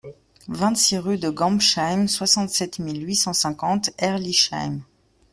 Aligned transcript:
vingt-six 0.47 0.97
rue 0.97 1.19
de 1.19 1.29
Gambsheim, 1.29 2.07
soixante-sept 2.07 2.79
mille 2.79 3.05
huit 3.07 3.13
cent 3.17 3.33
cinquante 3.33 3.91
Herrlisheim 3.99 4.79